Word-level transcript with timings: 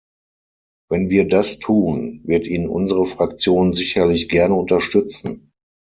Wenn 0.89 1.11
wir 1.11 1.27
das 1.27 1.59
tun, 1.59 2.21
wird 2.25 2.47
ihn 2.47 2.67
unsere 2.67 3.05
Fraktion 3.05 3.73
sicherlich 3.75 4.29
gerne 4.29 4.55
unterstützen. 4.55 5.51